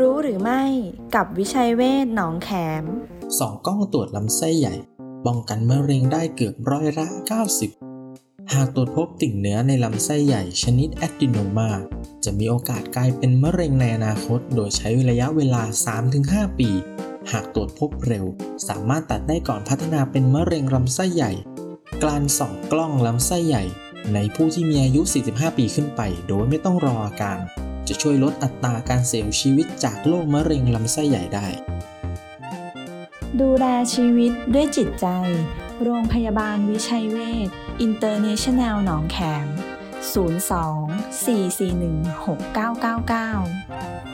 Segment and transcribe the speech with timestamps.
[0.00, 0.62] รู้หรือไม่
[1.14, 2.50] กับวิชัยเวชหนองแข
[2.82, 2.84] ม
[3.38, 4.74] สองกล้องตรวจลำไส้ใหญ่
[5.26, 7.06] ป้องกันมะเร็งได้เกือบร้อยละ
[7.78, 11.70] 90 หากตรวจพบติ่งเนื้อในลำไส้ใหญ่ชนิดแอดดิโนมา
[12.24, 15.62] จะมีโอกาสกลายเป็นมะเร็งในอนาคต โดยใช้ระยะเวลา
[16.10, 16.70] 3-5 ปี
[17.32, 18.24] หากตรวจพบเร็ว
[18.68, 21.32] สามารถตัดได้ก่อนพัฒนาเป็นมะเร็งลำไส้ใหญ่
[22.04, 23.64] การส่องกล้องลำไส้ใหญ่
[24.14, 27.38] ในผู้ที่มีอายุ 45 ปีขึ้นไป โดยไม่ต้องรออาการ
[27.88, 31.46] จะช่วยลดอัตราการเสียชีวิตจากโรคมะเร็งลำไส้ใหญ่ได้
[33.40, 33.64] ดูแล
[33.94, 35.06] ชีวิตด้วยจิตใจ
[35.82, 37.48] โรงพยาบาลวิชัยเวช
[37.80, 39.46] อินเตอร์เนชั่นแนลหนองแขม
[40.14, 44.13] 02 441